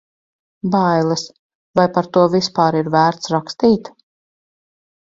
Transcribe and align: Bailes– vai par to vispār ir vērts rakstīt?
Bailes– 0.75 1.23
vai 1.81 1.85
par 1.99 2.09
to 2.17 2.25
vispār 2.39 2.79
ir 2.81 2.91
vērts 2.99 3.35
rakstīt? 3.37 3.95